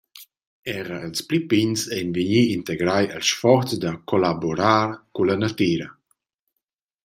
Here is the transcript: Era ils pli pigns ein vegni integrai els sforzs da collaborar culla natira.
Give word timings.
Era 0.77 0.97
ils 1.07 1.21
pli 1.27 1.39
pigns 1.51 1.81
ein 1.97 2.09
vegni 2.15 2.41
integrai 2.57 3.03
els 3.17 3.27
sforzs 3.33 3.77
da 3.83 3.91
collaborar 4.09 4.83
culla 5.15 5.35
natira. 5.43 5.87